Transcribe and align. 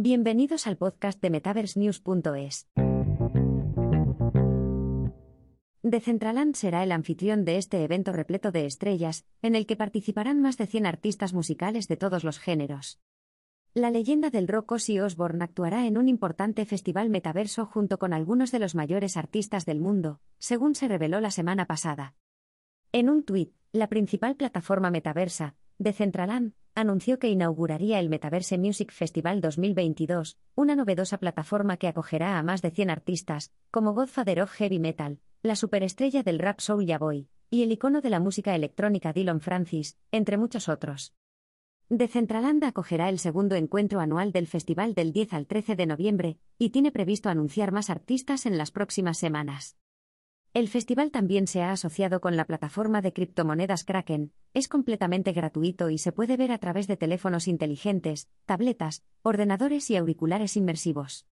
Bienvenidos 0.00 0.68
al 0.68 0.76
podcast 0.76 1.20
de 1.20 1.28
MetaverseNews.es. 1.28 2.68
Decentraland 5.82 6.54
será 6.54 6.84
el 6.84 6.92
anfitrión 6.92 7.44
de 7.44 7.56
este 7.56 7.82
evento 7.82 8.12
repleto 8.12 8.52
de 8.52 8.64
estrellas, 8.64 9.26
en 9.42 9.56
el 9.56 9.66
que 9.66 9.74
participarán 9.74 10.40
más 10.40 10.56
de 10.56 10.68
100 10.68 10.86
artistas 10.86 11.34
musicales 11.34 11.88
de 11.88 11.96
todos 11.96 12.22
los 12.22 12.38
géneros. 12.38 13.00
La 13.74 13.90
leyenda 13.90 14.30
del 14.30 14.46
rock 14.46 14.70
Ozzy 14.70 15.00
Osbourne 15.00 15.42
actuará 15.42 15.84
en 15.88 15.98
un 15.98 16.06
importante 16.08 16.64
festival 16.64 17.10
metaverso 17.10 17.66
junto 17.66 17.98
con 17.98 18.12
algunos 18.12 18.52
de 18.52 18.60
los 18.60 18.76
mayores 18.76 19.16
artistas 19.16 19.66
del 19.66 19.80
mundo, 19.80 20.20
según 20.38 20.76
se 20.76 20.86
reveló 20.86 21.20
la 21.20 21.32
semana 21.32 21.66
pasada. 21.66 22.14
En 22.92 23.08
un 23.08 23.24
tuit, 23.24 23.52
la 23.72 23.88
principal 23.88 24.36
plataforma 24.36 24.92
metaversa, 24.92 25.56
Decentraland, 25.78 26.52
anunció 26.80 27.18
que 27.18 27.28
inauguraría 27.28 27.98
el 27.98 28.08
Metaverse 28.08 28.56
Music 28.56 28.92
Festival 28.92 29.40
2022, 29.40 30.38
una 30.54 30.76
novedosa 30.76 31.18
plataforma 31.18 31.76
que 31.76 31.88
acogerá 31.88 32.38
a 32.38 32.42
más 32.42 32.62
de 32.62 32.70
100 32.70 32.90
artistas, 32.90 33.52
como 33.70 33.94
Godfather 33.94 34.42
of 34.42 34.52
Heavy 34.52 34.78
Metal, 34.78 35.18
la 35.42 35.56
superestrella 35.56 36.22
del 36.22 36.38
rap 36.38 36.60
Soul 36.60 36.86
Boy, 36.98 37.28
y 37.50 37.64
el 37.64 37.72
icono 37.72 38.00
de 38.00 38.10
la 38.10 38.20
música 38.20 38.54
electrónica 38.54 39.12
Dylan 39.12 39.40
Francis, 39.40 39.98
entre 40.12 40.36
muchos 40.36 40.68
otros. 40.68 41.14
Decentraland 41.88 42.62
acogerá 42.62 43.08
el 43.08 43.18
segundo 43.18 43.56
encuentro 43.56 43.98
anual 43.98 44.30
del 44.30 44.46
festival 44.46 44.94
del 44.94 45.12
10 45.12 45.32
al 45.32 45.46
13 45.46 45.74
de 45.74 45.86
noviembre, 45.86 46.38
y 46.58 46.70
tiene 46.70 46.92
previsto 46.92 47.28
anunciar 47.28 47.72
más 47.72 47.90
artistas 47.90 48.46
en 48.46 48.56
las 48.56 48.70
próximas 48.70 49.18
semanas. 49.18 49.76
El 50.58 50.66
festival 50.66 51.12
también 51.12 51.46
se 51.46 51.62
ha 51.62 51.70
asociado 51.70 52.20
con 52.20 52.36
la 52.36 52.44
plataforma 52.44 53.00
de 53.00 53.12
criptomonedas 53.12 53.84
Kraken, 53.84 54.32
es 54.54 54.66
completamente 54.66 55.30
gratuito 55.30 55.88
y 55.88 55.98
se 55.98 56.10
puede 56.10 56.36
ver 56.36 56.50
a 56.50 56.58
través 56.58 56.88
de 56.88 56.96
teléfonos 56.96 57.46
inteligentes, 57.46 58.28
tabletas, 58.44 59.04
ordenadores 59.22 59.88
y 59.88 59.94
auriculares 59.94 60.56
inmersivos. 60.56 61.28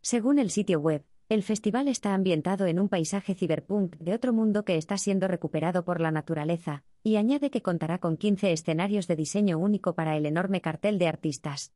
Según 0.00 0.40
el 0.40 0.50
sitio 0.50 0.80
web, 0.80 1.04
el 1.28 1.44
festival 1.44 1.86
está 1.86 2.14
ambientado 2.14 2.66
en 2.66 2.80
un 2.80 2.88
paisaje 2.88 3.36
ciberpunk 3.36 3.94
de 3.98 4.12
otro 4.12 4.32
mundo 4.32 4.64
que 4.64 4.76
está 4.76 4.98
siendo 4.98 5.28
recuperado 5.28 5.84
por 5.84 6.00
la 6.00 6.10
naturaleza, 6.10 6.82
y 7.04 7.14
añade 7.14 7.52
que 7.52 7.62
contará 7.62 7.98
con 7.98 8.16
15 8.16 8.50
escenarios 8.50 9.06
de 9.06 9.14
diseño 9.14 9.56
único 9.56 9.94
para 9.94 10.16
el 10.16 10.26
enorme 10.26 10.60
cartel 10.60 10.98
de 10.98 11.06
artistas. 11.06 11.74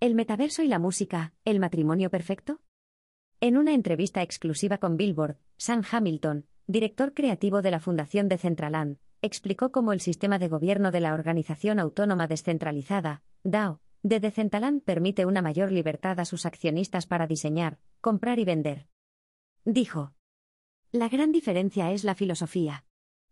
¿El 0.00 0.16
metaverso 0.16 0.64
y 0.64 0.66
la 0.66 0.80
música, 0.80 1.34
el 1.44 1.60
matrimonio 1.60 2.10
perfecto? 2.10 2.60
En 3.42 3.56
una 3.56 3.72
entrevista 3.72 4.20
exclusiva 4.20 4.76
con 4.76 4.98
Billboard, 4.98 5.38
Sam 5.56 5.82
Hamilton, 5.90 6.44
director 6.66 7.14
creativo 7.14 7.62
de 7.62 7.70
la 7.70 7.80
Fundación 7.80 8.28
Decentraland, 8.28 8.98
explicó 9.22 9.72
cómo 9.72 9.94
el 9.94 10.00
sistema 10.00 10.38
de 10.38 10.48
gobierno 10.48 10.90
de 10.90 11.00
la 11.00 11.14
Organización 11.14 11.78
Autónoma 11.78 12.26
Descentralizada, 12.26 13.22
DAO, 13.42 13.80
de 14.02 14.20
Decentraland 14.20 14.82
permite 14.82 15.24
una 15.24 15.40
mayor 15.40 15.72
libertad 15.72 16.20
a 16.20 16.26
sus 16.26 16.44
accionistas 16.44 17.06
para 17.06 17.26
diseñar, 17.26 17.78
comprar 18.02 18.38
y 18.38 18.44
vender. 18.44 18.88
Dijo. 19.64 20.12
La 20.92 21.08
gran 21.08 21.32
diferencia 21.32 21.92
es 21.92 22.04
la 22.04 22.14
filosofía. 22.14 22.84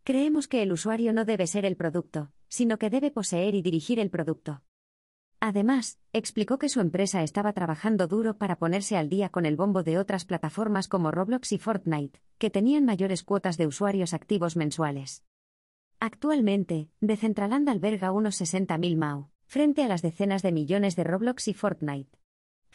Creemos 0.05 0.49
que 0.49 0.63
el 0.63 0.73
usuario 0.73 1.13
no 1.13 1.27
debe 1.27 1.47
ser 1.47 1.67
el 1.67 1.77
producto, 1.77 2.33
sino 2.49 2.79
que 2.79 2.89
debe 2.89 3.11
poseer 3.11 3.55
y 3.55 3.61
dirigir 3.61 4.01
el 4.01 4.09
producto. 4.09 4.63
Además, 5.41 5.99
explicó 6.13 6.59
que 6.59 6.69
su 6.69 6.81
empresa 6.81 7.23
estaba 7.23 7.53
trabajando 7.53 8.09
duro 8.09 8.39
para 8.39 8.57
ponerse 8.57 8.97
al 8.97 9.09
día 9.09 9.29
con 9.29 9.47
el 9.47 9.57
bombo 9.57 9.85
de 9.85 9.99
otras 9.99 10.25
plataformas 10.25 10.89
como 10.89 11.13
Roblox 11.13 11.53
y 11.53 11.59
Fortnite, 11.59 12.21
que 12.39 12.51
tenían 12.51 12.85
mayores 12.85 13.23
cuotas 13.23 13.57
de 13.57 13.69
usuarios 13.69 14.15
activos 14.15 14.57
mensuales. 14.57 15.25
Actualmente, 16.01 16.91
Decentraland 17.01 17.69
alberga 17.69 18.11
unos 18.13 18.41
60.000 18.41 18.97
MAU, 18.97 19.31
frente 19.47 19.85
a 19.85 19.89
las 19.89 20.03
decenas 20.03 20.43
de 20.43 20.53
millones 20.53 20.97
de 20.97 21.05
Roblox 21.05 21.49
y 21.49 21.55
Fortnite. 21.55 22.19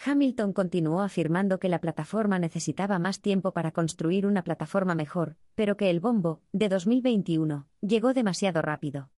Hamilton 0.05 0.53
continuó 0.53 1.01
afirmando 1.01 1.59
que 1.59 1.69
la 1.69 1.79
plataforma 1.79 2.39
necesitaba 2.39 2.97
más 2.97 3.21
tiempo 3.21 3.51
para 3.53 3.71
construir 3.71 4.25
una 4.25 4.43
plataforma 4.43 4.95
mejor, 4.95 5.37
pero 5.55 5.77
que 5.77 5.89
el 5.89 5.99
bombo, 5.99 6.41
de 6.51 6.67
2021, 6.69 7.67
llegó 7.81 8.13
demasiado 8.13 8.61
rápido. 8.61 9.12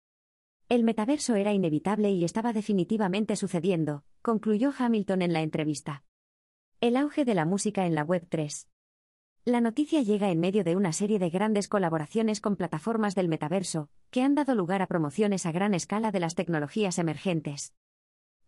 El 0.70 0.82
metaverso 0.82 1.34
era 1.34 1.52
inevitable 1.52 2.10
y 2.10 2.24
estaba 2.24 2.54
definitivamente 2.54 3.36
sucediendo, 3.36 4.02
concluyó 4.22 4.72
Hamilton 4.76 5.20
en 5.20 5.34
la 5.34 5.42
entrevista. 5.42 6.04
El 6.80 6.96
auge 6.96 7.26
de 7.26 7.34
la 7.34 7.44
música 7.44 7.84
en 7.84 7.94
la 7.94 8.02
Web 8.02 8.26
3. 8.30 8.70
La 9.44 9.60
noticia 9.60 10.00
llega 10.00 10.30
en 10.30 10.40
medio 10.40 10.64
de 10.64 10.74
una 10.74 10.94
serie 10.94 11.18
de 11.18 11.28
grandes 11.28 11.68
colaboraciones 11.68 12.40
con 12.40 12.56
plataformas 12.56 13.14
del 13.14 13.28
metaverso, 13.28 13.90
que 14.10 14.22
han 14.22 14.34
dado 14.34 14.54
lugar 14.54 14.80
a 14.80 14.86
promociones 14.86 15.44
a 15.44 15.52
gran 15.52 15.74
escala 15.74 16.10
de 16.12 16.20
las 16.20 16.34
tecnologías 16.34 16.98
emergentes. 16.98 17.74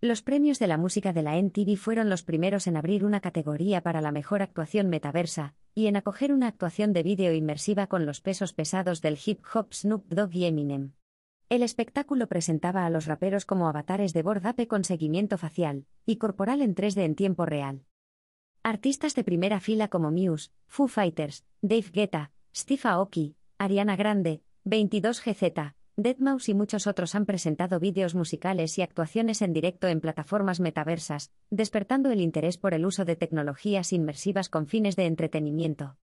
Los 0.01 0.23
premios 0.23 0.59
de 0.59 0.69
la 0.69 0.79
música 0.79 1.13
de 1.13 1.23
la 1.23 1.37
NTV 1.37 1.77
fueron 1.77 2.09
los 2.09 2.23
primeros 2.23 2.67
en 2.67 2.79
abrir 2.79 3.05
una 3.05 3.21
categoría 3.21 3.83
para 3.83 4.01
la 4.01 4.11
mejor 4.11 4.41
actuación 4.41 4.89
metaversa, 4.89 5.55
y 5.75 5.87
en 5.87 5.97
acoger 5.97 6.33
una 6.33 6.49
actuación 6.49 6.95
de 6.95 7.03
vídeo 7.03 7.35
inmersiva 7.35 7.89
con 7.89 8.07
los 8.07 8.23
pesos 8.23 8.55
pesados 8.55 9.03
del 9.03 9.19
hip 9.23 9.43
hop 9.53 9.75
Snoop 9.75 10.07
Dogg 10.09 10.35
y 10.35 10.47
Eminem. 10.47 10.93
El 11.49 11.63
espectáculo 11.63 12.27
presentaba 12.27 12.87
a 12.87 12.91
los 12.91 13.07
raperos 13.07 13.47
como 13.47 13.69
avatares 13.69 14.13
de 14.13 14.25
Bordape 14.25 14.67
con 14.67 14.83
seguimiento 14.83 15.39
facial 15.39 15.87
y 16.05 16.17
corporal 16.17 16.61
en 16.61 16.75
3D 16.75 17.03
en 17.03 17.15
tiempo 17.15 17.47
real. 17.47 17.85
Artistas 18.65 19.15
de 19.15 19.23
primera 19.23 19.61
fila 19.61 19.87
como 19.87 20.11
Muse, 20.11 20.51
Foo 20.67 20.89
Fighters, 20.89 21.45
Dave 21.63 21.87
Guetta, 21.93 22.33
Steve 22.53 22.81
Aoki, 22.83 23.37
Ariana 23.59 23.95
Grande, 23.95 24.43
22GZ, 24.65 25.75
Deadmau5 25.97 26.49
y 26.49 26.55
muchos 26.55 26.89
otros 26.89 27.15
han 27.15 27.27
presentado 27.27 27.79
vídeos 27.79 28.17
musicales 28.17 28.77
y 28.79 28.83
actuaciones 28.83 29.41
en 29.41 29.53
directo 29.53 29.87
en 29.87 30.01
plataformas 30.01 30.59
metaversas, 30.59 31.31
despertando 31.51 32.11
el 32.11 32.23
interés 32.23 32.59
por 32.59 32.75
el 32.75 32.85
uso 32.85 33.05
de 33.05 33.15
tecnologías 33.15 33.93
inmersivas 33.93 34.49
con 34.49 34.67
fines 34.67 34.97
de 34.97 35.07
entretenimiento. 35.07 35.97